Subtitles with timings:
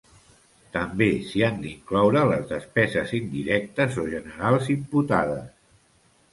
[0.77, 5.49] També s'hi han d'incloure les despeses indirectes o generals imputades.